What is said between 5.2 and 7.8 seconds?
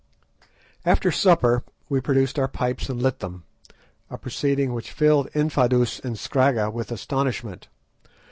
Infadoos and Scragga with astonishment.